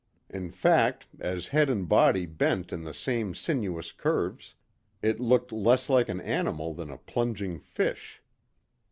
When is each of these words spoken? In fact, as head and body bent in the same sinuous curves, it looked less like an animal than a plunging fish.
In 0.31 0.49
fact, 0.49 1.05
as 1.19 1.49
head 1.49 1.69
and 1.69 1.87
body 1.87 2.25
bent 2.25 2.73
in 2.73 2.83
the 2.85 2.91
same 2.91 3.35
sinuous 3.35 3.91
curves, 3.91 4.55
it 5.03 5.19
looked 5.19 5.51
less 5.51 5.91
like 5.91 6.09
an 6.09 6.19
animal 6.21 6.73
than 6.73 6.89
a 6.89 6.97
plunging 6.97 7.59
fish. 7.59 8.19